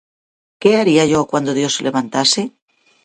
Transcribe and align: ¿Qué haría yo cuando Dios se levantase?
¿Qué 0.61 0.71
haría 0.79 1.05
yo 1.11 1.19
cuando 1.31 1.53
Dios 1.57 1.73
se 1.75 1.85
levantase? 1.87 2.41